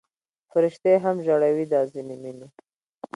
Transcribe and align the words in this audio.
فرشتې 0.51 0.93
هم 1.03 1.15
ژړوي 1.25 1.65
دا 1.73 1.81
ځینې 1.91 2.15
مینې 2.21 2.47